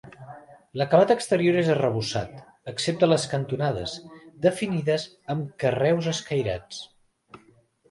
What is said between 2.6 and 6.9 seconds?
excepte les cantonades, definides amb carreus escairats.